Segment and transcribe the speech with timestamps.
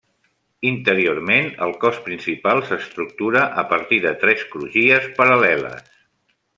[0.69, 5.91] Interiorment el cos principal s'estructura a partir de tres crugies paral·leles.